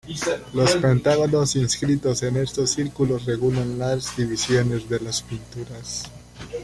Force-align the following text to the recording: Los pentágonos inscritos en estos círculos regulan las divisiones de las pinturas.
Los 0.53 0.77
pentágonos 0.77 1.55
inscritos 1.55 2.23
en 2.23 2.37
estos 2.37 2.71
círculos 2.71 3.25
regulan 3.25 3.77
las 3.77 4.17
divisiones 4.17 4.89
de 4.89 4.99
las 4.99 5.21
pinturas. 5.21 6.09